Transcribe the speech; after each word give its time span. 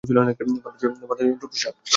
বাদ্যযন্ত্র, 0.63 1.43
পোষাক। 1.43 1.75